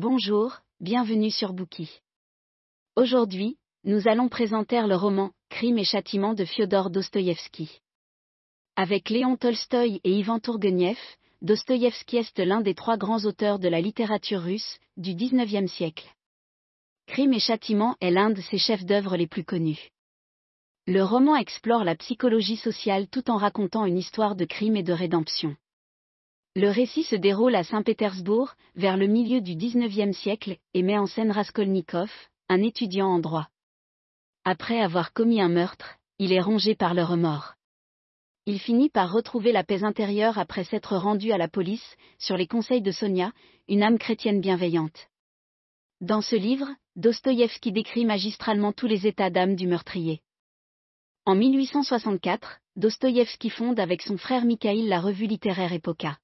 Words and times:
Bonjour, 0.00 0.60
bienvenue 0.78 1.32
sur 1.32 1.52
Bookie. 1.52 1.90
Aujourd'hui, 2.94 3.58
nous 3.82 4.06
allons 4.06 4.28
présenter 4.28 4.80
le 4.86 4.94
roman 4.94 5.32
Crime 5.50 5.76
et 5.76 5.84
châtiment 5.84 6.34
de 6.34 6.44
Fyodor 6.44 6.90
Dostoïevski. 6.90 7.80
Avec 8.76 9.10
Léon 9.10 9.36
Tolstoï 9.36 10.00
et 10.04 10.12
Ivan 10.12 10.38
Tourguenieff, 10.38 11.00
Dostoïevski 11.42 12.18
est 12.18 12.38
l'un 12.38 12.60
des 12.60 12.76
trois 12.76 12.96
grands 12.96 13.24
auteurs 13.24 13.58
de 13.58 13.66
la 13.66 13.80
littérature 13.80 14.40
russe 14.40 14.78
du 14.96 15.16
XIXe 15.16 15.68
siècle. 15.68 16.08
Crime 17.08 17.32
et 17.32 17.40
châtiment 17.40 17.96
est 18.00 18.12
l'un 18.12 18.30
de 18.30 18.40
ses 18.40 18.58
chefs-d'œuvre 18.58 19.16
les 19.16 19.26
plus 19.26 19.42
connus. 19.42 19.90
Le 20.86 21.02
roman 21.02 21.34
explore 21.34 21.82
la 21.82 21.96
psychologie 21.96 22.56
sociale 22.56 23.08
tout 23.08 23.32
en 23.32 23.36
racontant 23.36 23.84
une 23.84 23.98
histoire 23.98 24.36
de 24.36 24.44
crime 24.44 24.76
et 24.76 24.84
de 24.84 24.92
rédemption. 24.92 25.56
Le 26.60 26.70
récit 26.70 27.04
se 27.04 27.14
déroule 27.14 27.54
à 27.54 27.62
Saint-Pétersbourg, 27.62 28.56
vers 28.74 28.96
le 28.96 29.06
milieu 29.06 29.40
du 29.40 29.54
XIXe 29.54 30.10
siècle, 30.18 30.56
et 30.74 30.82
met 30.82 30.98
en 30.98 31.06
scène 31.06 31.30
Raskolnikov, 31.30 32.10
un 32.48 32.62
étudiant 32.62 33.06
en 33.06 33.20
droit. 33.20 33.46
Après 34.44 34.80
avoir 34.80 35.12
commis 35.12 35.40
un 35.40 35.48
meurtre, 35.48 35.98
il 36.18 36.32
est 36.32 36.40
rongé 36.40 36.74
par 36.74 36.94
le 36.94 37.04
remords. 37.04 37.54
Il 38.46 38.58
finit 38.58 38.88
par 38.88 39.12
retrouver 39.12 39.52
la 39.52 39.62
paix 39.62 39.84
intérieure 39.84 40.36
après 40.36 40.64
s'être 40.64 40.96
rendu 40.96 41.30
à 41.30 41.38
la 41.38 41.46
police, 41.46 41.94
sur 42.18 42.36
les 42.36 42.48
conseils 42.48 42.82
de 42.82 42.90
Sonia, 42.90 43.30
une 43.68 43.84
âme 43.84 43.98
chrétienne 43.98 44.40
bienveillante. 44.40 45.06
Dans 46.00 46.22
ce 46.22 46.34
livre, 46.34 46.66
Dostoïevski 46.96 47.70
décrit 47.70 48.04
magistralement 48.04 48.72
tous 48.72 48.88
les 48.88 49.06
états 49.06 49.30
d'âme 49.30 49.54
du 49.54 49.68
meurtrier. 49.68 50.22
En 51.24 51.36
1864, 51.36 52.58
Dostoïevski 52.74 53.48
fonde 53.48 53.78
avec 53.78 54.02
son 54.02 54.16
frère 54.18 54.44
Mikhail 54.44 54.88
la 54.88 55.00
revue 55.00 55.26
littéraire 55.26 55.72
Epoca. 55.72 56.18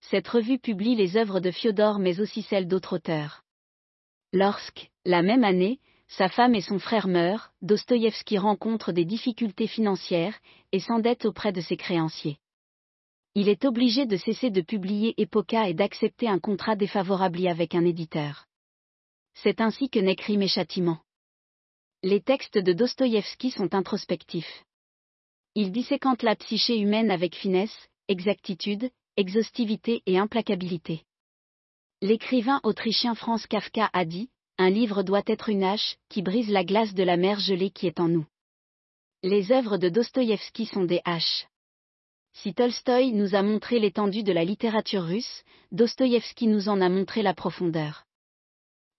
Cette 0.00 0.28
revue 0.28 0.58
publie 0.58 0.94
les 0.94 1.16
œuvres 1.16 1.40
de 1.40 1.50
Fyodor 1.50 1.98
mais 1.98 2.20
aussi 2.20 2.42
celles 2.42 2.68
d'autres 2.68 2.96
auteurs. 2.96 3.42
Lorsque, 4.32 4.90
la 5.04 5.22
même 5.22 5.44
année, 5.44 5.80
sa 6.08 6.28
femme 6.28 6.54
et 6.54 6.60
son 6.60 6.78
frère 6.78 7.06
meurent, 7.06 7.52
Dostoïevski 7.62 8.38
rencontre 8.38 8.92
des 8.92 9.04
difficultés 9.04 9.68
financières 9.68 10.38
et 10.72 10.80
s'endette 10.80 11.24
auprès 11.24 11.52
de 11.52 11.60
ses 11.60 11.76
créanciers. 11.76 12.38
Il 13.36 13.48
est 13.48 13.64
obligé 13.64 14.06
de 14.06 14.16
cesser 14.16 14.50
de 14.50 14.60
publier 14.60 15.14
Epoca 15.20 15.68
et 15.68 15.74
d'accepter 15.74 16.28
un 16.28 16.40
contrat 16.40 16.74
défavorable 16.74 17.46
avec 17.46 17.76
un 17.76 17.84
éditeur. 17.84 18.46
C'est 19.34 19.60
ainsi 19.60 19.88
que 19.88 20.00
naît 20.00 20.16
Crime 20.16 20.42
et 20.42 20.48
Châtiment. 20.48 20.98
Les 22.02 22.20
textes 22.20 22.58
de 22.58 22.72
Dostoïevski 22.72 23.50
sont 23.50 23.74
introspectifs. 23.74 24.64
Il 25.54 25.70
disséquente 25.70 26.22
la 26.22 26.34
psyché 26.34 26.78
humaine 26.78 27.10
avec 27.10 27.36
finesse, 27.36 27.88
exactitude, 28.08 28.90
exhaustivité 29.16 30.02
et 30.06 30.18
implacabilité. 30.18 31.04
L'écrivain 32.02 32.60
autrichien 32.62 33.14
Franz 33.14 33.46
Kafka 33.46 33.90
a 33.92 34.04
dit, 34.04 34.30
Un 34.58 34.70
livre 34.70 35.02
doit 35.02 35.22
être 35.26 35.48
une 35.48 35.64
hache 35.64 35.96
qui 36.08 36.22
brise 36.22 36.50
la 36.50 36.64
glace 36.64 36.94
de 36.94 37.02
la 37.02 37.16
mer 37.16 37.38
gelée 37.38 37.70
qui 37.70 37.86
est 37.86 38.00
en 38.00 38.08
nous. 38.08 38.26
Les 39.22 39.52
œuvres 39.52 39.76
de 39.76 39.90
Dostoïevski 39.90 40.64
sont 40.66 40.84
des 40.84 41.02
haches. 41.04 41.46
Si 42.32 42.54
Tolstoï 42.54 43.12
nous 43.12 43.34
a 43.34 43.42
montré 43.42 43.78
l'étendue 43.78 44.22
de 44.22 44.32
la 44.32 44.44
littérature 44.44 45.04
russe, 45.04 45.44
Dostoïevski 45.72 46.46
nous 46.46 46.68
en 46.68 46.80
a 46.80 46.88
montré 46.88 47.22
la 47.22 47.34
profondeur. 47.34 48.04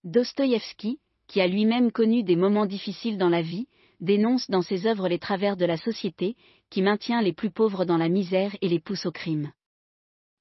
Dostoïevski, 0.03 0.99
qui 1.27 1.41
a 1.41 1.47
lui-même 1.47 1.91
connu 1.91 2.23
des 2.23 2.35
moments 2.35 2.65
difficiles 2.65 3.17
dans 3.17 3.29
la 3.29 3.41
vie, 3.41 3.67
dénonce 3.99 4.49
dans 4.49 4.61
ses 4.61 4.85
œuvres 4.85 5.07
les 5.07 5.19
travers 5.19 5.57
de 5.57 5.65
la 5.65 5.77
société, 5.77 6.35
qui 6.69 6.81
maintient 6.81 7.21
les 7.21 7.33
plus 7.33 7.51
pauvres 7.51 7.85
dans 7.85 7.97
la 7.97 8.09
misère 8.09 8.55
et 8.61 8.67
les 8.67 8.79
pousse 8.79 9.05
au 9.05 9.11
crime. 9.11 9.51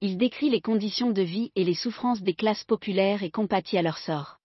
Il 0.03 0.17
décrit 0.17 0.49
les 0.49 0.63
conditions 0.63 1.11
de 1.11 1.23
vie 1.23 1.53
et 1.57 1.65
les 1.65 1.75
souffrances 1.75 2.23
des 2.23 2.35
classes 2.35 2.65
populaires 2.65 3.23
et 3.23 3.31
compatit 3.31 3.77
à 3.77 3.83
leur 3.83 3.99
sort. 3.99 4.39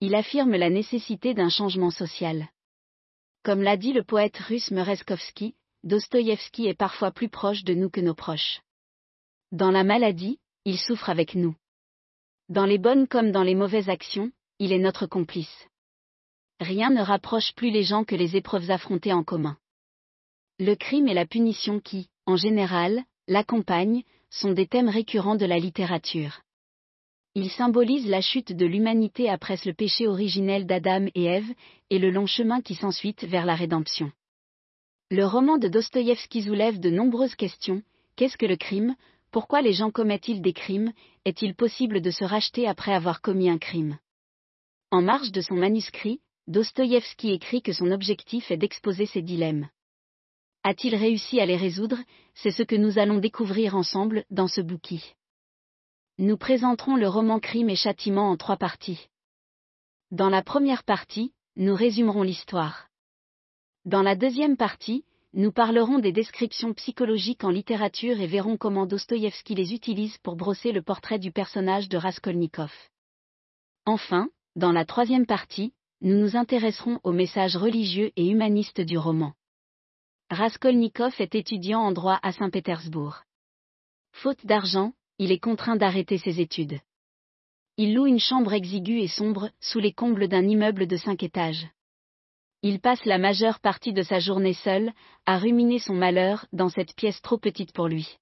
Il 0.00 0.14
affirme 0.14 0.56
la 0.56 0.70
nécessité 0.70 1.34
d'un 1.34 1.50
changement 1.50 1.90
social. 1.90 2.48
Comme 3.42 3.62
l'a 3.62 3.76
dit 3.76 3.92
le 3.92 4.02
poète 4.02 4.38
russe 4.38 4.70
Merezkovski, 4.70 5.54
Dostoïevski 5.84 6.66
est 6.68 6.74
parfois 6.74 7.10
plus 7.10 7.28
proche 7.28 7.64
de 7.64 7.74
nous 7.74 7.90
que 7.90 8.00
nos 8.00 8.14
proches. 8.14 8.62
Dans 9.50 9.70
la 9.70 9.84
maladie, 9.84 10.38
il 10.64 10.78
souffre 10.78 11.10
avec 11.10 11.34
nous. 11.34 11.54
Dans 12.48 12.66
les 12.66 12.78
bonnes 12.78 13.06
comme 13.08 13.30
dans 13.30 13.42
les 13.42 13.54
mauvaises 13.54 13.90
actions, 13.90 14.32
il 14.58 14.72
est 14.72 14.78
notre 14.78 15.06
complice. 15.06 15.68
Rien 16.60 16.90
ne 16.90 17.02
rapproche 17.02 17.52
plus 17.54 17.70
les 17.70 17.82
gens 17.82 18.04
que 18.04 18.14
les 18.14 18.36
épreuves 18.36 18.70
affrontées 18.70 19.12
en 19.12 19.24
commun. 19.24 19.58
Le 20.58 20.74
crime 20.76 21.08
et 21.08 21.14
la 21.14 21.26
punition 21.26 21.80
qui, 21.80 22.08
en 22.26 22.36
général, 22.36 23.02
l'accompagnent, 23.26 24.04
sont 24.32 24.52
des 24.52 24.66
thèmes 24.66 24.88
récurrents 24.88 25.36
de 25.36 25.46
la 25.46 25.58
littérature. 25.58 26.40
Ils 27.34 27.50
symbolisent 27.50 28.08
la 28.08 28.20
chute 28.20 28.52
de 28.52 28.66
l'humanité 28.66 29.28
après 29.28 29.56
le 29.64 29.72
péché 29.72 30.06
originel 30.06 30.66
d'Adam 30.66 31.06
et 31.14 31.24
Ève, 31.24 31.54
et 31.90 31.98
le 31.98 32.10
long 32.10 32.26
chemin 32.26 32.60
qui 32.60 32.74
s'ensuit 32.74 33.16
vers 33.22 33.46
la 33.46 33.54
rédemption. 33.54 34.10
Le 35.10 35.26
roman 35.26 35.58
de 35.58 35.68
Dostoïevski 35.68 36.42
soulève 36.42 36.80
de 36.80 36.90
nombreuses 36.90 37.34
questions. 37.34 37.82
Qu'est-ce 38.16 38.38
que 38.38 38.46
le 38.46 38.56
crime? 38.56 38.96
Pourquoi 39.30 39.62
les 39.62 39.72
gens 39.74 39.90
commettent-ils 39.90 40.42
des 40.42 40.52
crimes? 40.52 40.92
Est-il 41.24 41.54
possible 41.54 42.00
de 42.00 42.10
se 42.10 42.24
racheter 42.24 42.66
après 42.66 42.94
avoir 42.94 43.20
commis 43.20 43.50
un 43.50 43.58
crime? 43.58 43.98
En 44.90 45.02
marge 45.02 45.32
de 45.32 45.40
son 45.40 45.54
manuscrit, 45.54 46.20
Dostoïevski 46.48 47.32
écrit 47.32 47.62
que 47.62 47.72
son 47.72 47.92
objectif 47.92 48.50
est 48.50 48.56
d'exposer 48.56 49.06
ces 49.06 49.22
dilemmes. 49.22 49.68
A-t-il 50.64 50.94
réussi 50.94 51.40
à 51.40 51.46
les 51.46 51.56
résoudre? 51.56 51.98
C'est 52.34 52.52
ce 52.52 52.62
que 52.62 52.76
nous 52.76 52.98
allons 52.98 53.18
découvrir 53.18 53.74
ensemble 53.74 54.24
dans 54.30 54.46
ce 54.46 54.60
bouquet. 54.60 55.02
Nous 56.18 56.36
présenterons 56.36 56.94
le 56.94 57.08
roman 57.08 57.40
Crime 57.40 57.68
et 57.68 57.76
Châtiment 57.76 58.30
en 58.30 58.36
trois 58.36 58.56
parties. 58.56 59.08
Dans 60.12 60.28
la 60.28 60.42
première 60.42 60.84
partie, 60.84 61.32
nous 61.56 61.74
résumerons 61.74 62.22
l'histoire. 62.22 62.88
Dans 63.84 64.02
la 64.02 64.14
deuxième 64.14 64.56
partie, 64.56 65.04
nous 65.32 65.50
parlerons 65.50 65.98
des 65.98 66.12
descriptions 66.12 66.74
psychologiques 66.74 67.42
en 67.42 67.50
littérature 67.50 68.20
et 68.20 68.26
verrons 68.28 68.56
comment 68.56 68.86
Dostoïevski 68.86 69.56
les 69.56 69.74
utilise 69.74 70.16
pour 70.18 70.36
brosser 70.36 70.70
le 70.70 70.82
portrait 70.82 71.18
du 71.18 71.32
personnage 71.32 71.88
de 71.88 71.96
Raskolnikov. 71.96 72.72
Enfin, 73.84 74.28
dans 74.54 74.70
la 74.70 74.84
troisième 74.84 75.26
partie, 75.26 75.72
nous 76.02 76.16
nous 76.16 76.36
intéresserons 76.36 77.00
au 77.02 77.12
message 77.12 77.56
religieux 77.56 78.12
et 78.14 78.28
humaniste 78.28 78.80
du 78.80 78.96
roman. 78.96 79.32
Raskolnikov 80.32 81.12
est 81.18 81.34
étudiant 81.34 81.80
en 81.80 81.92
droit 81.92 82.18
à 82.22 82.32
Saint-Pétersbourg. 82.32 83.24
Faute 84.12 84.46
d'argent, 84.46 84.94
il 85.18 85.30
est 85.30 85.38
contraint 85.38 85.76
d'arrêter 85.76 86.16
ses 86.16 86.40
études. 86.40 86.80
Il 87.76 87.92
loue 87.92 88.06
une 88.06 88.18
chambre 88.18 88.54
exiguë 88.54 89.00
et 89.00 89.08
sombre, 89.08 89.50
sous 89.60 89.78
les 89.78 89.92
combles 89.92 90.28
d'un 90.28 90.48
immeuble 90.48 90.86
de 90.86 90.96
cinq 90.96 91.22
étages. 91.22 91.66
Il 92.62 92.80
passe 92.80 93.04
la 93.04 93.18
majeure 93.18 93.60
partie 93.60 93.92
de 93.92 94.02
sa 94.02 94.20
journée 94.20 94.54
seul, 94.54 94.94
à 95.26 95.36
ruminer 95.36 95.78
son 95.78 95.92
malheur 95.92 96.46
dans 96.54 96.70
cette 96.70 96.94
pièce 96.94 97.20
trop 97.20 97.36
petite 97.36 97.74
pour 97.74 97.86
lui. 97.88 98.16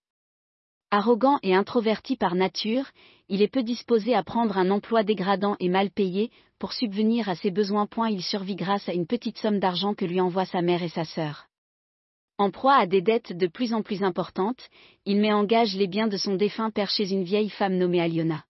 Arrogant 0.90 1.38
et 1.44 1.54
introverti 1.54 2.16
par 2.16 2.34
nature, 2.34 2.90
il 3.28 3.40
est 3.40 3.46
peu 3.46 3.62
disposé 3.62 4.16
à 4.16 4.24
prendre 4.24 4.58
un 4.58 4.72
emploi 4.72 5.04
dégradant 5.04 5.54
et 5.60 5.68
mal 5.68 5.92
payé, 5.92 6.32
pour 6.58 6.72
subvenir 6.72 7.28
à 7.28 7.36
ses 7.36 7.52
besoins. 7.52 7.86
Il 8.08 8.20
survit 8.20 8.56
grâce 8.56 8.88
à 8.88 8.94
une 8.94 9.06
petite 9.06 9.38
somme 9.38 9.60
d'argent 9.60 9.94
que 9.94 10.04
lui 10.04 10.20
envoient 10.20 10.44
sa 10.44 10.60
mère 10.60 10.82
et 10.82 10.88
sa 10.88 11.04
sœur. 11.04 11.46
En 12.40 12.50
proie 12.50 12.76
à 12.76 12.86
des 12.86 13.02
dettes 13.02 13.34
de 13.34 13.46
plus 13.46 13.74
en 13.74 13.82
plus 13.82 14.02
importantes, 14.02 14.70
il 15.04 15.20
met 15.20 15.30
en 15.30 15.44
gage 15.44 15.76
les 15.76 15.86
biens 15.86 16.08
de 16.08 16.16
son 16.16 16.36
défunt 16.36 16.70
père 16.70 16.88
chez 16.88 17.12
une 17.12 17.22
vieille 17.22 17.50
femme 17.50 17.76
nommée 17.76 18.00
Aliona. 18.00 18.46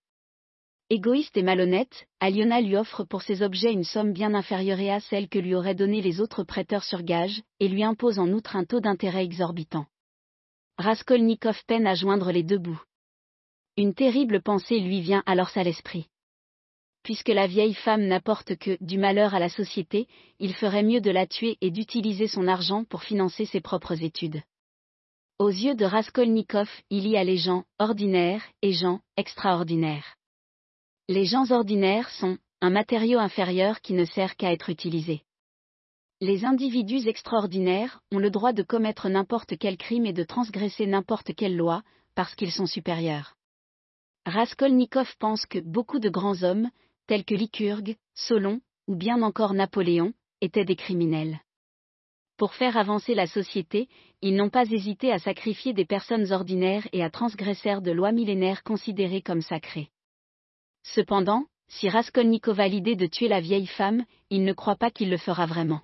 Égoïste 0.91 1.37
et 1.37 1.43
malhonnête, 1.43 2.07
Aliona 2.21 2.61
lui 2.61 2.77
offre 2.77 3.03
pour 3.03 3.23
ses 3.23 3.43
objets 3.43 3.73
une 3.73 3.83
somme 3.83 4.13
bien 4.13 4.33
inférieure 4.33 4.79
à 4.95 5.01
celle 5.01 5.29
que 5.29 5.41
lui 5.41 5.57
auraient 5.57 5.75
donné 5.75 6.03
les 6.03 6.21
autres 6.21 6.45
prêteurs 6.45 6.85
sur 6.85 7.03
gage, 7.03 7.43
et 7.59 7.67
lui 7.67 7.83
impose 7.83 8.21
en 8.21 8.29
outre 8.29 8.55
un 8.55 8.65
taux 8.65 8.79
d'intérêt 8.79 9.25
exorbitant. 9.25 9.87
Raskolnikov 10.79 11.61
peine 11.67 11.89
à 11.89 11.97
joindre 11.97 12.31
les 12.31 12.45
deux 12.45 12.59
bouts. 12.59 12.81
Une 13.77 13.95
terrible 13.95 14.41
pensée 14.41 14.79
lui 14.79 15.01
vient 15.01 15.25
alors 15.27 15.51
à 15.57 15.65
l'esprit 15.65 16.07
puisque 17.11 17.31
la 17.31 17.49
vieille 17.49 17.75
femme 17.75 18.07
n'apporte 18.07 18.55
que 18.55 18.77
du 18.81 18.97
malheur 18.97 19.35
à 19.35 19.41
la 19.41 19.49
société, 19.49 20.07
il 20.39 20.55
ferait 20.55 20.85
mieux 20.85 21.01
de 21.01 21.11
la 21.11 21.27
tuer 21.27 21.59
et 21.61 21.73
d'utiliser 21.73 22.29
son 22.29 22.47
argent 22.47 22.85
pour 22.85 23.03
financer 23.03 23.47
ses 23.47 23.61
propres 23.61 24.05
études. 24.05 24.41
Aux 25.41 25.49
yeux 25.49 25.75
de 25.75 25.85
Raskolnikov, 25.85 26.71
il 26.89 27.09
y 27.09 27.17
a 27.17 27.25
les 27.25 27.37
gens 27.37 27.65
ordinaires 27.81 28.45
et 28.63 28.71
gens 28.71 29.01
extraordinaires. 29.17 30.19
Les 31.09 31.25
gens 31.25 31.51
ordinaires 31.51 32.11
sont 32.11 32.39
un 32.61 32.71
matériau 32.71 33.19
inférieur 33.19 33.81
qui 33.81 33.95
ne 33.95 34.05
sert 34.05 34.37
qu'à 34.37 34.53
être 34.53 34.71
utilisé. 34.71 35.25
Les 36.21 36.45
individus 36.45 37.09
extraordinaires 37.09 38.03
ont 38.13 38.21
le 38.21 38.31
droit 38.31 38.53
de 38.53 38.63
commettre 38.63 39.09
n'importe 39.09 39.59
quel 39.59 39.79
crime 39.79 40.07
et 40.07 40.13
de 40.13 40.23
transgresser 40.23 40.87
n'importe 40.87 41.35
quelle 41.35 41.57
loi, 41.57 41.83
parce 42.15 42.37
qu'ils 42.37 42.53
sont 42.53 42.67
supérieurs. 42.67 43.35
Raskolnikov 44.27 45.13
pense 45.19 45.45
que 45.45 45.59
beaucoup 45.59 45.99
de 45.99 46.09
grands 46.09 46.45
hommes, 46.45 46.71
tels 47.11 47.25
que 47.25 47.35
Lycurgue, 47.35 47.97
Solon, 48.15 48.61
ou 48.87 48.95
bien 48.95 49.23
encore 49.23 49.53
Napoléon, 49.53 50.13
étaient 50.41 50.65
des 50.65 50.77
criminels. 50.77 51.41
Pour 52.37 52.55
faire 52.55 52.77
avancer 52.77 53.17
la 53.17 53.27
société, 53.27 53.89
ils 54.23 54.37
n'ont 54.37 54.49
pas 54.49 54.65
hésité 54.71 55.11
à 55.11 55.19
sacrifier 55.19 55.73
des 55.73 55.85
personnes 55.85 56.31
ordinaires 56.31 56.87
et 56.93 57.03
à 57.03 57.11
transgresser 57.11 57.81
de 57.81 57.91
lois 57.91 58.13
millénaires 58.13 58.63
considérées 58.63 59.23
comme 59.23 59.43
sacrées. 59.43 59.91
Cependant, 60.85 61.47
si 61.67 61.89
Raskolnikov 61.89 62.61
a 62.61 62.69
l'idée 62.69 62.95
de 62.95 63.09
tuer 63.09 63.27
la 63.27 63.41
vieille 63.41 63.67
femme, 63.67 64.05
il 64.31 64.45
ne 64.45 64.53
croit 64.53 64.77
pas 64.77 64.93
qu'il 64.93 65.11
le 65.11 65.19
fera 65.19 65.47
vraiment. 65.47 65.81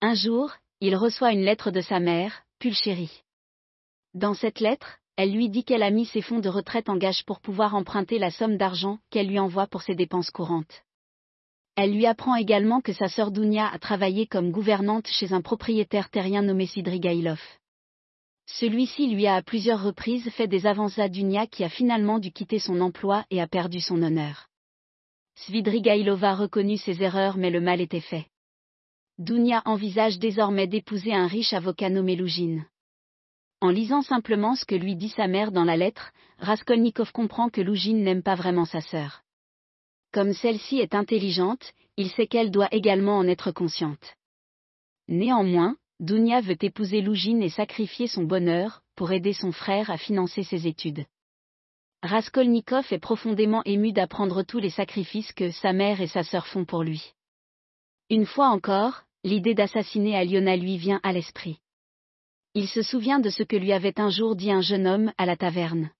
Un 0.00 0.14
jour, 0.14 0.50
il 0.80 0.96
reçoit 0.96 1.30
une 1.30 1.44
lettre 1.44 1.70
de 1.70 1.80
sa 1.80 2.00
mère, 2.00 2.42
Pulchérie. 2.58 3.22
Dans 4.14 4.34
cette 4.34 4.58
lettre, 4.58 4.98
elle 5.16 5.32
lui 5.32 5.48
dit 5.48 5.64
qu'elle 5.64 5.82
a 5.82 5.90
mis 5.90 6.06
ses 6.06 6.22
fonds 6.22 6.40
de 6.40 6.48
retraite 6.48 6.88
en 6.88 6.96
gage 6.96 7.24
pour 7.24 7.40
pouvoir 7.40 7.74
emprunter 7.74 8.18
la 8.18 8.30
somme 8.30 8.56
d'argent 8.56 8.98
qu'elle 9.10 9.28
lui 9.28 9.38
envoie 9.38 9.66
pour 9.66 9.82
ses 9.82 9.94
dépenses 9.94 10.30
courantes. 10.30 10.82
Elle 11.76 11.94
lui 11.94 12.06
apprend 12.06 12.36
également 12.36 12.80
que 12.80 12.92
sa 12.92 13.08
sœur 13.08 13.30
Dounia 13.30 13.68
a 13.68 13.78
travaillé 13.78 14.26
comme 14.26 14.50
gouvernante 14.50 15.06
chez 15.08 15.32
un 15.32 15.40
propriétaire 15.40 16.10
terrien 16.10 16.42
nommé 16.42 16.66
Sidrigailov. 16.66 17.40
Celui-ci 18.46 19.08
lui 19.08 19.26
a 19.26 19.36
à 19.36 19.42
plusieurs 19.42 19.82
reprises 19.82 20.28
fait 20.30 20.46
des 20.46 20.66
avances 20.66 20.98
à 20.98 21.08
Dunia 21.08 21.46
qui 21.46 21.64
a 21.64 21.68
finalement 21.68 22.18
dû 22.18 22.30
quitter 22.30 22.58
son 22.58 22.80
emploi 22.80 23.24
et 23.30 23.40
a 23.40 23.46
perdu 23.46 23.80
son 23.80 24.02
honneur. 24.02 24.48
Svidrigailova 25.36 26.34
reconnut 26.34 26.76
ses 26.76 27.02
erreurs 27.02 27.36
mais 27.36 27.50
le 27.50 27.60
mal 27.60 27.80
était 27.80 28.00
fait. 28.00 28.26
Dounia 29.18 29.62
envisage 29.64 30.18
désormais 30.18 30.66
d'épouser 30.66 31.14
un 31.14 31.26
riche 31.26 31.52
avocat 31.52 31.88
nommé 31.88 32.16
Lougine. 32.16 32.66
En 33.64 33.70
lisant 33.70 34.02
simplement 34.02 34.56
ce 34.56 34.66
que 34.66 34.74
lui 34.74 34.94
dit 34.94 35.08
sa 35.08 35.26
mère 35.26 35.50
dans 35.50 35.64
la 35.64 35.78
lettre, 35.78 36.12
Raskolnikov 36.38 37.12
comprend 37.12 37.48
que 37.48 37.62
Lougine 37.62 38.04
n'aime 38.04 38.22
pas 38.22 38.34
vraiment 38.34 38.66
sa 38.66 38.82
sœur. 38.82 39.22
Comme 40.12 40.34
celle-ci 40.34 40.80
est 40.80 40.94
intelligente, 40.94 41.72
il 41.96 42.10
sait 42.10 42.26
qu'elle 42.26 42.50
doit 42.50 42.68
également 42.72 43.16
en 43.16 43.26
être 43.26 43.52
consciente. 43.52 44.16
Néanmoins, 45.08 45.78
Dounia 45.98 46.42
veut 46.42 46.62
épouser 46.62 47.00
Lougine 47.00 47.42
et 47.42 47.48
sacrifier 47.48 48.06
son 48.06 48.24
bonheur, 48.24 48.82
pour 48.96 49.12
aider 49.12 49.32
son 49.32 49.50
frère 49.50 49.88
à 49.88 49.96
financer 49.96 50.42
ses 50.42 50.66
études. 50.66 51.06
Raskolnikov 52.02 52.84
est 52.90 52.98
profondément 52.98 53.62
ému 53.64 53.94
d'apprendre 53.94 54.42
tous 54.42 54.58
les 54.58 54.68
sacrifices 54.68 55.32
que 55.32 55.52
sa 55.52 55.72
mère 55.72 56.02
et 56.02 56.06
sa 56.08 56.22
sœur 56.22 56.46
font 56.48 56.66
pour 56.66 56.82
lui. 56.82 57.14
Une 58.10 58.26
fois 58.26 58.48
encore, 58.48 59.04
l'idée 59.24 59.54
d'assassiner 59.54 60.18
Aliona 60.18 60.54
lui 60.54 60.76
vient 60.76 61.00
à 61.02 61.14
l'esprit. 61.14 61.60
Il 62.56 62.68
se 62.68 62.82
souvient 62.82 63.18
de 63.18 63.30
ce 63.30 63.42
que 63.42 63.56
lui 63.56 63.72
avait 63.72 63.98
un 63.98 64.10
jour 64.10 64.36
dit 64.36 64.52
un 64.52 64.60
jeune 64.60 64.86
homme 64.86 65.12
à 65.18 65.26
la 65.26 65.36
taverne. 65.36 65.90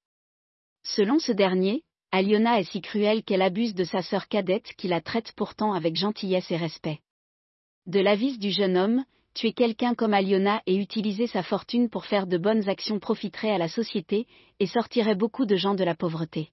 Selon 0.84 1.18
ce 1.18 1.32
dernier, 1.32 1.82
Aliona 2.12 2.60
est 2.60 2.70
si 2.70 2.80
cruelle 2.80 3.24
qu'elle 3.24 3.42
abuse 3.42 3.74
de 3.74 3.82
sa 3.82 4.02
sœur 4.02 4.28
cadette 4.28 4.72
qui 4.78 4.86
la 4.86 5.00
traite 5.00 5.32
pourtant 5.32 5.72
avec 5.72 5.96
gentillesse 5.96 6.52
et 6.52 6.56
respect. 6.56 7.00
De 7.86 7.98
l'avis 7.98 8.38
du 8.38 8.52
jeune 8.52 8.76
homme, 8.76 9.04
tuer 9.34 9.52
quelqu'un 9.52 9.94
comme 9.94 10.14
Aliona 10.14 10.62
et 10.66 10.76
utiliser 10.76 11.26
sa 11.26 11.42
fortune 11.42 11.90
pour 11.90 12.06
faire 12.06 12.28
de 12.28 12.38
bonnes 12.38 12.68
actions 12.68 13.00
profiterait 13.00 13.50
à 13.50 13.58
la 13.58 13.68
société, 13.68 14.28
et 14.60 14.66
sortirait 14.66 15.16
beaucoup 15.16 15.46
de 15.46 15.56
gens 15.56 15.74
de 15.74 15.82
la 15.82 15.96
pauvreté. 15.96 16.50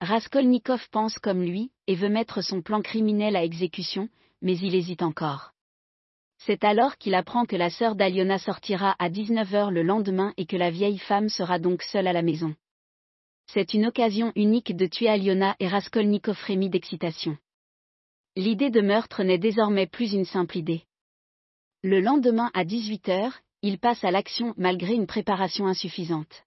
Raskolnikov 0.00 0.88
pense 0.90 1.20
comme 1.20 1.42
lui, 1.42 1.70
et 1.86 1.94
veut 1.94 2.08
mettre 2.08 2.42
son 2.42 2.60
plan 2.60 2.82
criminel 2.82 3.36
à 3.36 3.44
exécution, 3.44 4.08
mais 4.42 4.58
il 4.58 4.74
hésite 4.74 5.02
encore. 5.02 5.52
C'est 6.38 6.64
alors 6.64 6.96
qu'il 6.98 7.14
apprend 7.14 7.44
que 7.44 7.56
la 7.56 7.70
sœur 7.70 7.96
d'Aliona 7.96 8.38
sortira 8.38 8.94
à 8.98 9.08
19h 9.08 9.70
le 9.70 9.82
lendemain 9.82 10.32
et 10.36 10.46
que 10.46 10.56
la 10.56 10.70
vieille 10.70 10.98
femme 10.98 11.28
sera 11.28 11.58
donc 11.58 11.82
seule 11.82 12.06
à 12.06 12.12
la 12.12 12.22
maison. 12.22 12.54
C'est 13.46 13.74
une 13.74 13.86
occasion 13.86 14.32
unique 14.34 14.76
de 14.76 14.86
tuer 14.86 15.08
Aliona 15.08 15.56
et 15.60 15.68
Raskolnikov 15.68 16.36
frémit 16.36 16.70
d'excitation. 16.70 17.38
L'idée 18.34 18.70
de 18.70 18.80
meurtre 18.80 19.22
n'est 19.22 19.38
désormais 19.38 19.86
plus 19.86 20.12
une 20.12 20.24
simple 20.24 20.58
idée. 20.58 20.82
Le 21.82 22.00
lendemain 22.00 22.50
à 22.54 22.64
18h, 22.64 23.32
il 23.62 23.78
passe 23.78 24.04
à 24.04 24.10
l'action 24.10 24.52
malgré 24.56 24.94
une 24.94 25.06
préparation 25.06 25.66
insuffisante. 25.66 26.44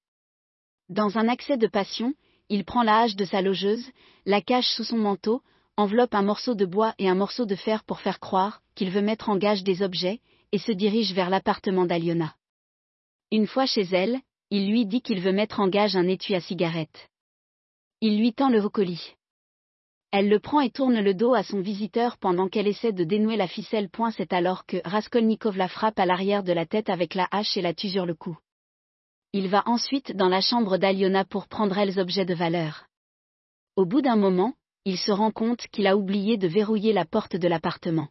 Dans 0.90 1.18
un 1.18 1.28
accès 1.28 1.58
de 1.58 1.68
passion, 1.68 2.14
il 2.50 2.66
prend 2.66 2.84
la 2.84 3.00
hache 3.00 3.16
de 3.16 3.26
sa 3.26 3.42
logeuse, 3.42 3.92
la 4.26 4.42
cache 4.42 4.70
sous 4.70 4.84
son 4.84 4.98
manteau, 4.98 5.42
enveloppe 5.80 6.14
un 6.14 6.24
morceau 6.24 6.56
de 6.56 6.66
bois 6.66 6.94
et 7.00 7.08
un 7.08 7.16
morceau 7.16 7.46
de 7.46 7.56
fer 7.56 7.86
pour 7.86 8.02
faire 8.02 8.20
croire 8.20 8.62
qu'il 8.76 8.90
veut 8.90 9.02
mettre 9.02 9.30
en 9.30 9.38
gage 9.38 9.64
des 9.64 9.82
objets, 9.82 10.20
et 10.52 10.58
se 10.58 10.72
dirige 10.72 11.14
vers 11.14 11.30
l'appartement 11.30 11.86
d'Aliona. 11.86 12.36
Une 13.32 13.48
fois 13.48 13.66
chez 13.66 13.84
elle, 13.92 14.20
il 14.50 14.70
lui 14.70 14.86
dit 14.86 15.02
qu'il 15.02 15.22
veut 15.22 15.32
mettre 15.32 15.60
en 15.60 15.68
gage 15.68 15.96
un 15.96 16.08
étui 16.08 16.36
à 16.36 16.42
cigarette. 16.42 17.10
Il 18.02 18.18
lui 18.20 18.34
tend 18.34 18.50
le 18.50 18.68
colis. 18.68 19.16
Elle 20.12 20.28
le 20.28 20.40
prend 20.40 20.60
et 20.60 20.72
tourne 20.72 21.00
le 21.00 21.14
dos 21.14 21.34
à 21.34 21.44
son 21.44 21.62
visiteur 21.62 22.18
pendant 22.18 22.50
qu'elle 22.50 22.68
essaie 22.68 22.92
de 22.92 23.04
dénouer 23.04 23.38
la 23.38 23.48
ficelle. 23.48 23.90
C'est 24.18 24.34
alors 24.34 24.66
que 24.66 24.78
Raskolnikov 24.84 25.56
la 25.56 25.68
frappe 25.68 26.00
à 26.00 26.06
l'arrière 26.06 26.44
de 26.44 26.52
la 26.52 26.66
tête 26.66 26.90
avec 26.90 27.14
la 27.14 27.28
hache 27.32 27.56
et 27.56 27.62
la 27.62 27.76
tue 27.76 27.90
sur 27.90 28.06
le 28.06 28.16
cou. 28.16 28.38
Il 29.34 29.48
va 29.48 29.64
ensuite 29.68 30.16
dans 30.16 30.30
la 30.30 30.42
chambre 30.42 30.78
d'Aliona 30.78 31.26
pour 31.26 31.48
prendre 31.48 31.80
les 31.86 32.00
objets 32.00 32.26
de 32.26 32.34
valeur. 32.34 32.88
Au 33.76 33.86
bout 33.86 34.02
d'un 34.02 34.16
moment, 34.16 34.56
il 34.86 34.98
se 34.98 35.12
rend 35.12 35.32
compte 35.32 35.68
qu'il 35.68 35.88
a 35.88 35.98
oublié 35.98 36.38
de 36.38 36.48
verrouiller 36.48 36.94
la 36.94 37.06
porte 37.06 37.36
de 37.36 37.48
l'appartement. 37.48 38.10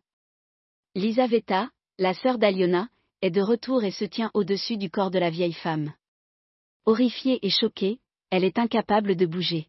Lisaveta, 0.95 1.71
la 1.99 2.15
sœur 2.15 2.39
d'Aliona, 2.39 2.89
est 3.23 3.31
de 3.31 3.41
retour 3.41 3.85
et 3.85 3.91
se 3.91 4.05
tient 4.05 4.31
au-dessus 4.35 4.77
du 4.77 4.91
corps 4.91 5.11
de 5.11 5.19
la 5.19 5.31
vieille 5.31 5.53
femme. 5.53 5.93
Horrifiée 6.87 7.45
et 7.45 7.51
choquée, 7.51 8.01
elle 8.31 8.45
est 8.45 8.59
incapable 8.59 9.17
de 9.17 9.27
bouger. 9.27 9.69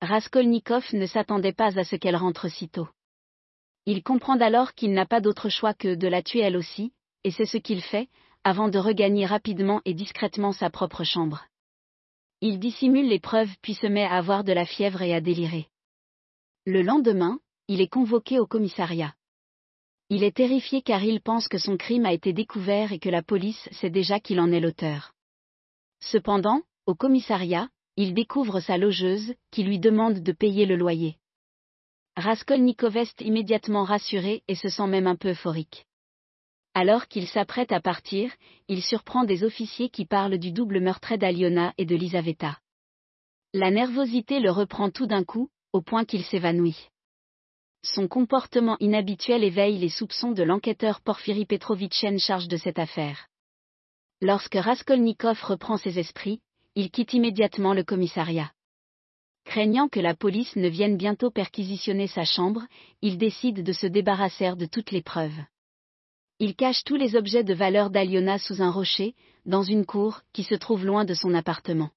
Raskolnikov 0.00 0.84
ne 0.92 1.06
s'attendait 1.06 1.52
pas 1.52 1.78
à 1.78 1.84
ce 1.84 1.96
qu'elle 1.96 2.16
rentre 2.16 2.48
si 2.48 2.68
tôt. 2.68 2.88
Il 3.86 4.02
comprend 4.02 4.38
alors 4.38 4.74
qu'il 4.74 4.92
n'a 4.92 5.06
pas 5.06 5.20
d'autre 5.20 5.48
choix 5.48 5.74
que 5.74 5.94
de 5.94 6.08
la 6.08 6.22
tuer 6.22 6.40
elle 6.40 6.56
aussi, 6.56 6.92
et 7.24 7.30
c'est 7.30 7.46
ce 7.46 7.58
qu'il 7.58 7.82
fait, 7.82 8.08
avant 8.44 8.68
de 8.68 8.78
regagner 8.78 9.26
rapidement 9.26 9.80
et 9.84 9.94
discrètement 9.94 10.52
sa 10.52 10.70
propre 10.70 11.04
chambre. 11.04 11.46
Il 12.40 12.58
dissimule 12.58 13.08
les 13.08 13.20
preuves 13.20 13.54
puis 13.62 13.74
se 13.74 13.86
met 13.86 14.04
à 14.04 14.12
avoir 14.16 14.44
de 14.44 14.52
la 14.52 14.66
fièvre 14.66 15.02
et 15.02 15.14
à 15.14 15.20
délirer. 15.20 15.68
Le 16.66 16.80
lendemain, 16.80 17.40
il 17.68 17.82
est 17.82 17.92
convoqué 17.92 18.38
au 18.38 18.46
commissariat. 18.46 19.14
Il 20.08 20.22
est 20.22 20.36
terrifié 20.36 20.80
car 20.80 21.04
il 21.04 21.20
pense 21.20 21.46
que 21.46 21.58
son 21.58 21.76
crime 21.76 22.06
a 22.06 22.14
été 22.14 22.32
découvert 22.32 22.92
et 22.92 22.98
que 22.98 23.10
la 23.10 23.22
police 23.22 23.68
sait 23.72 23.90
déjà 23.90 24.18
qu'il 24.18 24.40
en 24.40 24.50
est 24.50 24.60
l'auteur. 24.60 25.12
Cependant, 26.00 26.62
au 26.86 26.94
commissariat, 26.94 27.68
il 27.96 28.14
découvre 28.14 28.60
sa 28.60 28.78
logeuse, 28.78 29.34
qui 29.50 29.62
lui 29.62 29.78
demande 29.78 30.20
de 30.20 30.32
payer 30.32 30.64
le 30.64 30.76
loyer. 30.76 31.18
Raskolnikov 32.16 32.96
est 32.96 33.20
immédiatement 33.20 33.84
rassuré 33.84 34.42
et 34.48 34.54
se 34.54 34.70
sent 34.70 34.86
même 34.86 35.06
un 35.06 35.16
peu 35.16 35.32
euphorique. 35.32 35.84
Alors 36.72 37.08
qu'il 37.08 37.28
s'apprête 37.28 37.72
à 37.72 37.80
partir, 37.80 38.32
il 38.68 38.82
surprend 38.82 39.24
des 39.24 39.44
officiers 39.44 39.90
qui 39.90 40.06
parlent 40.06 40.38
du 40.38 40.50
double 40.50 40.80
meurtre 40.80 41.16
d'Aliona 41.16 41.74
et 41.76 41.84
de 41.84 41.94
Lisaveta. 41.94 42.58
La 43.52 43.70
nervosité 43.70 44.40
le 44.40 44.50
reprend 44.50 44.90
tout 44.90 45.06
d'un 45.06 45.24
coup, 45.24 45.50
au 45.74 45.82
point 45.82 46.04
qu'il 46.04 46.24
s'évanouit. 46.24 46.88
Son 47.82 48.06
comportement 48.06 48.76
inhabituel 48.78 49.42
éveille 49.42 49.76
les 49.76 49.88
soupçons 49.88 50.30
de 50.30 50.44
l'enquêteur 50.44 51.00
Porphyri 51.00 51.46
Petrovitch 51.46 52.04
en 52.04 52.16
charge 52.16 52.46
de 52.46 52.56
cette 52.56 52.78
affaire. 52.78 53.26
Lorsque 54.22 54.54
Raskolnikov 54.54 55.42
reprend 55.42 55.76
ses 55.76 55.98
esprits, 55.98 56.40
il 56.76 56.92
quitte 56.92 57.12
immédiatement 57.12 57.74
le 57.74 57.82
commissariat. 57.82 58.52
Craignant 59.44 59.88
que 59.88 59.98
la 59.98 60.14
police 60.14 60.54
ne 60.54 60.68
vienne 60.68 60.96
bientôt 60.96 61.32
perquisitionner 61.32 62.06
sa 62.06 62.24
chambre, 62.24 62.62
il 63.02 63.18
décide 63.18 63.64
de 63.64 63.72
se 63.72 63.88
débarrasser 63.88 64.54
de 64.54 64.66
toutes 64.66 64.92
les 64.92 65.02
preuves. 65.02 65.42
Il 66.38 66.54
cache 66.54 66.84
tous 66.84 66.96
les 66.96 67.16
objets 67.16 67.44
de 67.44 67.52
valeur 67.52 67.90
d'Aliona 67.90 68.38
sous 68.38 68.62
un 68.62 68.70
rocher, 68.70 69.16
dans 69.44 69.64
une 69.64 69.86
cour 69.86 70.22
qui 70.32 70.44
se 70.44 70.54
trouve 70.54 70.86
loin 70.86 71.04
de 71.04 71.14
son 71.14 71.34
appartement. 71.34 71.90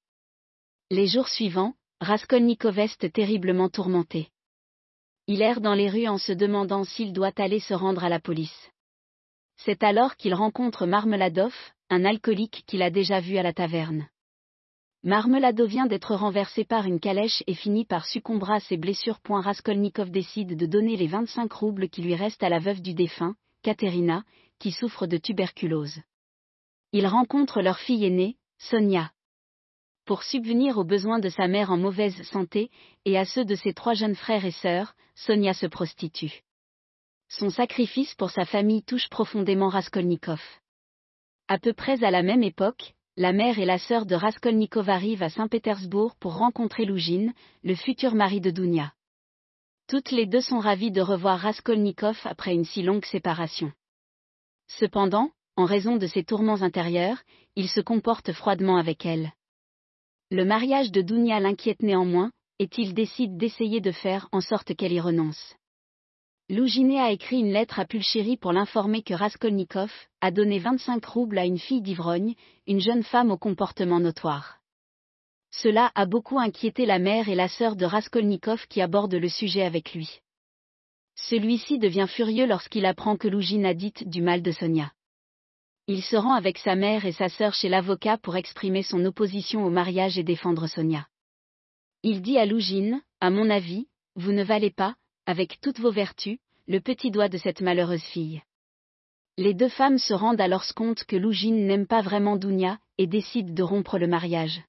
Les 0.89 1.07
jours 1.07 1.27
suivants, 1.27 1.75
Raskolnikov 1.99 2.77
est 2.77 3.11
terriblement 3.11 3.69
tourmenté. 3.69 4.29
Il 5.25 5.41
erre 5.41 5.61
dans 5.61 5.73
les 5.73 5.89
rues 5.89 6.07
en 6.07 6.19
se 6.19 6.31
demandant 6.31 6.83
s'il 6.83 7.11
doit 7.11 7.33
aller 7.37 7.59
se 7.59 7.73
rendre 7.73 8.03
à 8.03 8.09
la 8.09 8.19
police. 8.19 8.71
C'est 9.55 9.81
alors 9.81 10.15
qu'il 10.15 10.35
rencontre 10.35 10.85
Marmeladov, 10.85 11.55
un 11.89 12.05
alcoolique 12.05 12.63
qu'il 12.67 12.83
a 12.83 12.91
déjà 12.91 13.19
vu 13.19 13.37
à 13.37 13.43
la 13.43 13.51
taverne. 13.51 14.07
Marmeladov 15.01 15.67
vient 15.67 15.87
d'être 15.87 16.13
renversé 16.13 16.65
par 16.65 16.85
une 16.85 16.99
calèche 16.99 17.43
et 17.47 17.55
finit 17.55 17.85
par 17.85 18.05
succomber 18.05 18.51
à 18.51 18.59
ses 18.59 18.77
blessures. 18.77 19.19
Raskolnikov 19.27 20.11
décide 20.11 20.55
de 20.55 20.65
donner 20.67 20.97
les 20.97 21.07
25 21.07 21.51
roubles 21.51 21.89
qui 21.89 22.03
lui 22.03 22.13
restent 22.13 22.43
à 22.43 22.49
la 22.49 22.59
veuve 22.59 22.81
du 22.81 22.93
défunt, 22.93 23.35
Katerina, 23.63 24.23
qui 24.59 24.71
souffre 24.71 25.07
de 25.07 25.17
tuberculose. 25.17 25.99
Il 26.91 27.07
rencontre 27.07 27.63
leur 27.63 27.79
fille 27.79 28.05
aînée, 28.05 28.37
Sonia 28.59 29.11
pour 30.07 30.23
subvenir 30.23 30.77
aux 30.77 30.85
besoins 30.85 31.19
de 31.19 31.27
sa 31.27 31.49
mère 31.49 31.69
en 31.69 31.77
mauvaise 31.77 32.19
santé, 32.23 32.71
et 33.03 33.17
à 33.17 33.25
ceux 33.25 33.43
de 33.43 33.55
ses 33.55 33.73
trois 33.73 33.93
jeunes 33.93 34.15
frères 34.15 34.45
et 34.45 34.51
sœurs, 34.51 34.95
Sonia 35.15 35.53
se 35.53 35.67
prostitue. 35.67 36.43
Son 37.27 37.49
sacrifice 37.49 38.15
pour 38.15 38.31
sa 38.31 38.45
famille 38.45 38.83
touche 38.83 39.09
profondément 39.09 39.67
Raskolnikov. 39.67 40.41
À 41.49 41.59
peu 41.59 41.73
près 41.73 42.03
à 42.05 42.09
la 42.09 42.23
même 42.23 42.41
époque, 42.41 42.93
la 43.17 43.33
mère 43.33 43.59
et 43.59 43.65
la 43.65 43.79
sœur 43.79 44.05
de 44.05 44.15
Raskolnikov 44.15 44.89
arrivent 44.89 45.23
à 45.23 45.29
Saint-Pétersbourg 45.29 46.15
pour 46.15 46.37
rencontrer 46.37 46.85
Lougine, 46.85 47.33
le 47.63 47.75
futur 47.75 48.15
mari 48.15 48.39
de 48.39 48.49
Dounia. 48.49 48.93
Toutes 49.89 50.11
les 50.11 50.25
deux 50.25 50.41
sont 50.41 50.59
ravies 50.59 50.91
de 50.91 51.01
revoir 51.01 51.39
Raskolnikov 51.39 52.17
après 52.23 52.53
une 52.53 52.65
si 52.65 52.81
longue 52.81 53.05
séparation. 53.05 53.73
Cependant, 54.67 55.31
en 55.57 55.65
raison 55.65 55.97
de 55.97 56.07
ses 56.07 56.23
tourments 56.23 56.61
intérieurs, 56.61 57.21
il 57.57 57.67
se 57.67 57.81
comporte 57.81 58.31
froidement 58.31 58.77
avec 58.77 59.05
elle. 59.05 59.33
Le 60.29 60.43
mariage 60.43 60.91
de 60.91 61.01
Dounia 61.01 61.39
l'inquiète 61.39 61.81
néanmoins, 61.81 62.31
et 62.59 62.69
il 62.77 62.93
décide 62.93 63.37
d'essayer 63.37 63.79
de 63.79 63.93
faire 63.93 64.27
en 64.33 64.41
sorte 64.41 64.75
qu'elle 64.75 64.91
y 64.91 64.99
renonce. 64.99 65.55
Lougine 66.49 66.97
a 66.97 67.11
écrit 67.11 67.39
une 67.39 67.53
lettre 67.53 67.79
à 67.79 67.85
Pulchéry 67.85 68.35
pour 68.35 68.51
l'informer 68.51 69.03
que 69.03 69.13
Raskolnikov 69.13 69.91
a 70.19 70.31
donné 70.31 70.59
25 70.59 71.05
roubles 71.05 71.37
à 71.37 71.45
une 71.45 71.59
fille 71.59 71.81
d'ivrogne, 71.81 72.35
une 72.67 72.81
jeune 72.81 73.03
femme 73.03 73.31
au 73.31 73.37
comportement 73.37 74.01
notoire. 74.01 74.59
Cela 75.51 75.91
a 75.95 76.05
beaucoup 76.05 76.39
inquiété 76.39 76.85
la 76.85 76.99
mère 76.99 77.29
et 77.29 77.35
la 77.35 77.47
sœur 77.47 77.77
de 77.77 77.85
Raskolnikov 77.85 78.67
qui 78.67 78.81
abordent 78.81 79.15
le 79.15 79.29
sujet 79.29 79.63
avec 79.63 79.93
lui. 79.93 80.19
Celui-ci 81.15 81.79
devient 81.79 82.07
furieux 82.07 82.45
lorsqu'il 82.45 82.85
apprend 82.85 83.15
que 83.15 83.29
Lougine 83.29 83.65
a 83.65 83.73
dit 83.73 83.93
du 84.05 84.21
mal 84.21 84.41
de 84.41 84.51
Sonia. 84.51 84.91
Il 85.87 86.03
se 86.03 86.17
rend 86.17 86.33
avec 86.33 86.57
sa 86.57 86.75
mère 86.75 87.05
et 87.05 87.13
sa 87.13 87.29
sœur 87.29 87.53
chez 87.53 87.69
l'avocat 87.69 88.17
pour 88.17 88.35
exprimer 88.35 88.83
son 88.83 89.05
opposition 89.05 89.65
au 89.65 89.69
mariage 89.69 90.17
et 90.17 90.23
défendre 90.23 90.67
Sonia. 90.67 91.07
Il 92.03 92.21
dit 92.21 92.37
à 92.37 92.45
Lougine, 92.45 93.01
à 93.21 93.29
mon 93.29 93.49
avis, 93.49 93.87
vous 94.15 94.33
ne 94.33 94.43
valez 94.43 94.69
pas, 94.69 94.95
avec 95.25 95.61
toutes 95.61 95.79
vos 95.79 95.91
vertus, 95.91 96.39
le 96.67 96.81
petit 96.81 97.09
doigt 97.09 97.29
de 97.29 97.37
cette 97.37 97.61
malheureuse 97.61 98.03
fille. 98.03 98.41
Les 99.37 99.53
deux 99.53 99.69
femmes 99.69 99.97
se 99.97 100.13
rendent 100.13 100.41
alors 100.41 100.65
compte 100.75 101.05
que 101.05 101.15
Lougine 101.15 101.67
n'aime 101.67 101.87
pas 101.87 102.01
vraiment 102.01 102.35
Dounia, 102.35 102.79
et 102.97 103.07
décide 103.07 103.53
de 103.53 103.63
rompre 103.63 103.97
le 103.97 104.07
mariage. 104.07 104.61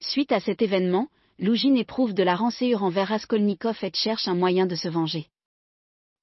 Suite 0.00 0.32
à 0.32 0.40
cet 0.40 0.62
événement, 0.62 1.08
Lougine 1.38 1.76
éprouve 1.76 2.14
de 2.14 2.22
la 2.22 2.34
rancœur 2.34 2.82
envers 2.82 3.08
Raskolnikov 3.08 3.78
et 3.82 3.92
cherche 3.94 4.26
un 4.26 4.34
moyen 4.34 4.66
de 4.66 4.74
se 4.74 4.88
venger. 4.88 5.28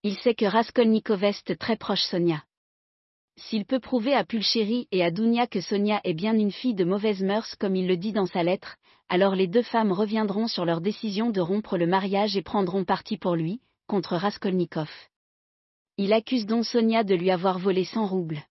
Il 0.04 0.18
sait 0.18 0.36
que 0.36 0.46
Raskolnikov 0.46 1.24
est 1.24 1.56
très 1.58 1.78
proche 1.78 2.04
Sonia. 2.04 2.44
S'il 3.38 3.66
peut 3.66 3.80
prouver 3.80 4.14
à 4.14 4.24
Pulchéry 4.24 4.88
et 4.92 5.04
à 5.04 5.12
Dounia 5.12 5.48
que 5.48 5.62
Sonia 5.62 6.02
est 6.04 6.14
bien 6.14 6.34
une 6.34 6.52
fille 6.52 6.76
de 6.76 6.84
mauvaise 6.84 7.24
mœurs 7.24 7.56
comme 7.56 7.76
il 7.76 7.88
le 7.88 7.98
dit 7.98 8.12
dans 8.12 8.26
sa 8.26 8.44
lettre, 8.44 8.78
alors 9.10 9.36
les 9.36 9.48
deux 9.48 9.64
femmes 9.64 9.92
reviendront 9.92 10.48
sur 10.48 10.66
leur 10.66 10.82
décision 10.82 11.30
de 11.30 11.42
rompre 11.42 11.78
le 11.78 11.88
mariage 11.88 12.38
et 12.38 12.42
prendront 12.42 12.86
parti 12.86 13.18
pour 13.18 13.36
lui, 13.36 13.62
contre 13.88 14.16
Raskolnikov. 14.16 14.90
Il 15.98 16.14
accuse 16.14 16.46
donc 16.46 16.66
Sonia 16.66 17.04
de 17.04 17.16
lui 17.16 17.32
avoir 17.32 17.60
volé 17.60 17.84
100 17.84 18.06
roubles. 18.06 18.44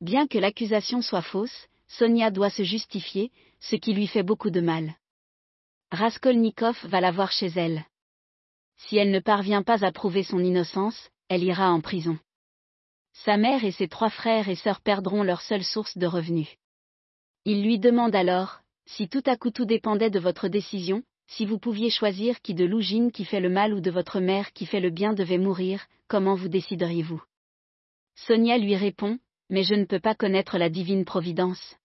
Bien 0.00 0.26
que 0.26 0.38
l'accusation 0.38 1.02
soit 1.02 1.22
fausse, 1.22 1.68
Sonia 1.88 2.30
doit 2.30 2.50
se 2.50 2.62
justifier, 2.62 3.30
ce 3.60 3.76
qui 3.76 3.94
lui 3.94 4.06
fait 4.06 4.22
beaucoup 4.22 4.50
de 4.50 4.60
mal. 4.60 4.94
Raskolnikov 5.90 6.76
va 6.84 7.00
la 7.00 7.10
voir 7.10 7.32
chez 7.32 7.48
elle. 7.56 7.84
Si 8.76 8.96
elle 8.96 9.10
ne 9.10 9.20
parvient 9.20 9.62
pas 9.62 9.84
à 9.84 9.92
prouver 9.92 10.22
son 10.22 10.40
innocence, 10.40 11.10
elle 11.28 11.44
ira 11.44 11.70
en 11.70 11.80
prison. 11.80 12.18
Sa 13.14 13.36
mère 13.36 13.64
et 13.64 13.70
ses 13.70 13.88
trois 13.88 14.10
frères 14.10 14.48
et 14.48 14.56
sœurs 14.56 14.80
perdront 14.80 15.22
leur 15.22 15.40
seule 15.40 15.64
source 15.64 15.96
de 15.96 16.06
revenus. 16.06 16.48
Il 17.44 17.62
lui 17.62 17.78
demande 17.78 18.14
alors, 18.14 18.60
si 18.86 19.08
tout 19.08 19.22
à 19.26 19.36
coup 19.36 19.50
tout 19.50 19.64
dépendait 19.64 20.10
de 20.10 20.18
votre 20.18 20.48
décision, 20.48 21.02
si 21.26 21.46
vous 21.46 21.58
pouviez 21.58 21.90
choisir 21.90 22.40
qui 22.42 22.54
de 22.54 22.64
Lougine 22.64 23.12
qui 23.12 23.24
fait 23.24 23.40
le 23.40 23.48
mal 23.48 23.72
ou 23.72 23.80
de 23.80 23.90
votre 23.90 24.20
mère 24.20 24.52
qui 24.52 24.66
fait 24.66 24.80
le 24.80 24.90
bien 24.90 25.14
devait 25.14 25.38
mourir, 25.38 25.86
comment 26.08 26.34
vous 26.34 26.48
décideriez-vous? 26.48 27.22
Sonia 28.14 28.58
lui 28.58 28.76
répond, 28.76 29.18
Mais 29.50 29.62
je 29.62 29.74
ne 29.74 29.84
peux 29.84 30.00
pas 30.00 30.14
connaître 30.14 30.58
la 30.58 30.68
divine 30.68 31.04
providence. 31.04 31.76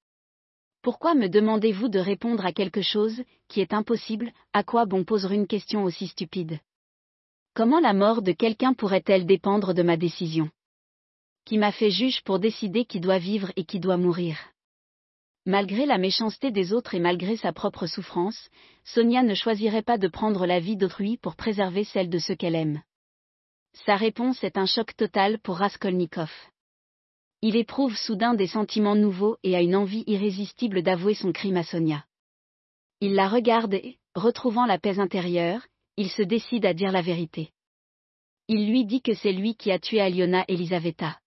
Pourquoi 0.81 1.13
me 1.13 1.27
demandez-vous 1.27 1.89
de 1.89 1.99
répondre 1.99 2.45
à 2.45 2.53
quelque 2.53 2.81
chose, 2.81 3.21
qui 3.49 3.59
est 3.59 3.73
impossible, 3.73 4.31
à 4.53 4.63
quoi 4.63 4.85
bon 4.85 5.03
poser 5.03 5.35
une 5.35 5.47
question 5.47 5.83
aussi 5.83 6.07
stupide? 6.07 6.59
Comment 7.53 7.81
la 7.81 7.93
mort 7.93 8.21
de 8.21 8.31
quelqu'un 8.31 8.73
pourrait-elle 8.73 9.25
dépendre 9.25 9.73
de 9.73 9.83
ma 9.83 9.97
décision? 9.97 10.49
Qui 11.49 11.57
m'a 11.57 11.71
fait 11.71 11.89
juge 11.89 12.21
pour 12.25 12.37
décider 12.37 12.85
qui 12.85 12.99
doit 12.99 13.17
vivre 13.17 13.51
et 13.55 13.65
qui 13.65 13.79
doit 13.79 13.97
mourir 13.97 14.37
Malgré 15.47 15.87
la 15.87 15.97
méchanceté 15.97 16.51
des 16.51 16.73
autres 16.73 16.93
et 16.93 16.99
malgré 16.99 17.37
sa 17.37 17.51
propre 17.51 17.87
souffrance, 17.87 18.51
Sonia 18.83 19.23
ne 19.23 19.33
choisirait 19.33 19.81
pas 19.81 19.97
de 19.97 20.07
prendre 20.07 20.45
la 20.45 20.59
vie 20.59 20.77
d'autrui 20.77 21.17
pour 21.17 21.35
préserver 21.35 21.85
celle 21.85 22.07
de 22.07 22.19
ceux 22.19 22.35
qu'elle 22.35 22.53
aime. 22.53 22.83
Sa 23.83 23.95
réponse 23.95 24.43
est 24.43 24.59
un 24.59 24.67
choc 24.67 24.95
total 24.95 25.39
pour 25.39 25.57
Raskolnikov. 25.57 26.29
Il 27.41 27.55
éprouve 27.55 27.97
soudain 27.97 28.35
des 28.35 28.45
sentiments 28.45 28.95
nouveaux 28.95 29.37
et 29.41 29.55
a 29.55 29.61
une 29.61 29.75
envie 29.75 30.03
irrésistible 30.05 30.83
d'avouer 30.83 31.15
son 31.15 31.31
crime 31.31 31.57
à 31.57 31.63
Sonia. 31.63 32.05
Il 33.01 33.15
la 33.15 33.27
regarde 33.27 33.73
et, 33.73 33.97
retrouvant 34.13 34.67
la 34.67 34.77
paix 34.77 34.99
intérieure, 34.99 35.65
il 35.97 36.11
se 36.11 36.21
décide 36.21 36.67
à 36.67 36.75
dire 36.75 36.91
la 36.91 37.01
vérité. 37.01 37.49
Il 38.47 38.69
lui 38.69 38.85
dit 38.85 39.01
que 39.01 39.15
c'est 39.15 39.33
lui 39.33 39.55
qui 39.55 39.71
a 39.71 39.79
tué 39.79 39.99
Aliona 39.99 40.45
Elisaveta. 40.47 41.17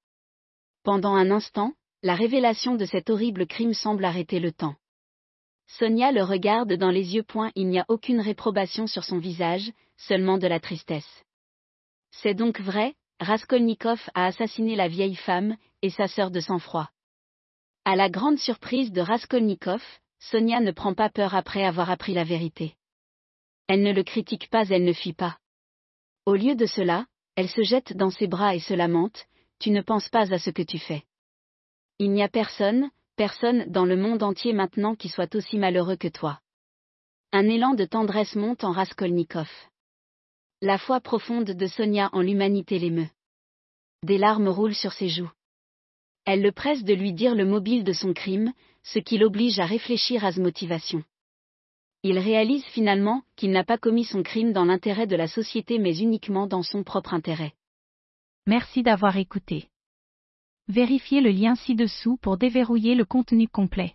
Pendant 0.83 1.15
un 1.15 1.31
instant, 1.31 1.75
la 2.03 2.15
révélation 2.15 2.75
de 2.75 2.85
cet 2.85 3.09
horrible 3.09 3.47
crime 3.47 3.75
semble 3.75 4.05
arrêter 4.05 4.41
le 4.41 4.53
temps. 4.53 4.75
Sonia 5.79 6.11
le 6.11 6.23
regarde 6.23 6.73
dans 6.73 6.91
les 6.91 7.15
yeux. 7.15 7.23
Point, 7.23 7.53
il 7.55 7.69
n'y 7.69 7.79
a 7.79 7.87
aucune 7.89 8.21
réprobation 8.21 8.87
sur 8.87 9.05
son 9.05 9.19
visage, 9.19 9.73
seulement 9.97 10.39
de 10.39 10.47
la 10.47 10.61
tristesse. 10.61 11.25
C'est 12.11 12.35
donc 12.35 12.61
vrai, 12.61 12.95
Raskolnikov 13.21 14.01
a 14.15 14.27
assassiné 14.27 14.75
la 14.75 14.89
vieille 14.89 15.15
femme, 15.15 15.57
et 15.83 15.91
sa 15.91 16.09
sœur 16.09 16.31
de 16.31 16.41
sang-froid. 16.41 16.91
À 17.85 17.97
la 17.97 18.11
grande 18.11 18.39
surprise 18.39 18.93
de 18.93 19.01
Raskolnikov, 19.01 19.83
Sonia 20.19 20.61
ne 20.61 20.73
prend 20.73 20.95
pas 20.95 21.09
peur 21.09 21.35
après 21.35 21.65
avoir 21.65 21.91
appris 21.91 22.15
la 22.15 22.25
vérité. 22.25 22.75
Elle 23.69 23.83
ne 23.83 23.93
le 23.93 24.03
critique 24.03 24.51
pas, 24.51 24.67
elle 24.69 24.85
ne 24.85 24.93
fuit 24.93 25.15
pas. 25.15 25.39
Au 26.27 26.35
lieu 26.35 26.55
de 26.55 26.67
cela, 26.67 27.07
elle 27.37 27.49
se 27.49 27.63
jette 27.63 27.97
dans 27.97 28.11
ses 28.11 28.27
bras 28.27 28.55
et 28.55 28.61
se 28.61 28.75
lamente, 28.75 29.27
Tu 29.63 29.71
ne 29.71 29.81
penses 29.81 30.09
pas 30.09 30.35
à 30.35 30.41
ce 30.41 30.51
que 30.51 30.63
tu 30.63 30.81
fais. 30.81 31.05
Il 32.01 32.11
n'y 32.11 32.25
a 32.25 32.29
personne, 32.29 32.91
personne 33.15 33.65
dans 33.69 33.85
le 33.85 33.97
monde 33.97 34.25
entier 34.25 34.53
maintenant 34.53 34.97
qui 34.97 35.09
soit 35.09 35.37
aussi 35.37 35.57
malheureux 35.57 35.95
que 35.95 36.09
toi. 36.09 36.41
Un 37.31 37.49
élan 37.49 37.75
de 37.75 37.85
tendresse 37.85 38.35
monte 38.35 38.65
en 38.65 38.73
Raskolnikov. 38.73 39.49
La 40.63 40.79
foi 40.79 41.01
profonde 41.01 41.53
de 41.53 41.67
Sonia 41.69 42.11
en 42.13 42.23
l'humanité 42.23 42.81
l'émeut. 42.81 43.09
Des 44.03 44.19
larmes 44.19 44.49
roulent 44.49 44.75
sur 44.75 44.93
ses 44.93 45.09
joues. 45.09 45.31
Elle 46.25 46.43
le 46.43 46.51
presse 46.51 46.83
de 46.83 46.95
lui 46.95 47.13
dire 47.13 47.37
le 47.37 47.45
mobile 47.45 47.85
de 47.85 47.93
son 47.93 48.15
crime, 48.15 48.53
ce 48.83 48.99
qui 48.99 49.17
l'oblige 49.17 49.61
à 49.61 49.65
réfléchir 49.65 50.25
à 50.25 50.33
sa 50.33 50.41
motivation. 50.41 51.05
Il 52.03 52.19
réalise 52.19 52.65
finalement 52.65 53.23
qu'il 53.37 53.53
n'a 53.53 53.63
pas 53.63 53.79
commis 53.79 54.05
son 54.05 54.25
crime 54.25 54.53
dans 54.53 54.65
l'intérêt 54.65 55.07
de 55.07 55.15
la 55.15 55.29
société 55.29 55.79
mais 55.79 55.97
uniquement 55.99 56.49
dans 56.49 56.65
son 56.65 56.83
propre 56.83 57.15
intérêt. 57.15 57.55
Merci 58.47 58.83
d'avoir 58.83 59.17
écouté. 59.19 59.69
Vérifiez 60.67 61.21
le 61.21 61.31
lien 61.31 61.55
ci-dessous 61.55 62.17
pour 62.17 62.39
déverrouiller 62.39 62.97
le 62.97 63.05
contenu 63.05 63.47
complet. 63.47 63.95